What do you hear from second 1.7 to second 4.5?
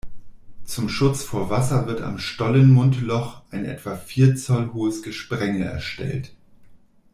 wird am Stollenmundloch ein etwa vier